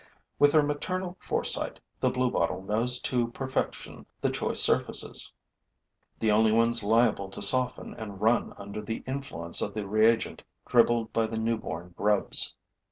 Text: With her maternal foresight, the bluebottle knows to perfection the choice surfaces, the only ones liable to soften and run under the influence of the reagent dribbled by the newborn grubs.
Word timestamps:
With 0.39 0.53
her 0.53 0.63
maternal 0.63 1.15
foresight, 1.19 1.79
the 1.99 2.09
bluebottle 2.09 2.63
knows 2.63 2.99
to 3.03 3.27
perfection 3.27 4.07
the 4.19 4.31
choice 4.31 4.59
surfaces, 4.59 5.31
the 6.19 6.31
only 6.31 6.51
ones 6.51 6.81
liable 6.81 7.29
to 7.29 7.39
soften 7.43 7.93
and 7.93 8.19
run 8.19 8.53
under 8.57 8.81
the 8.81 9.03
influence 9.05 9.61
of 9.61 9.75
the 9.75 9.87
reagent 9.87 10.41
dribbled 10.65 11.13
by 11.13 11.27
the 11.27 11.37
newborn 11.37 11.93
grubs. 11.95 12.55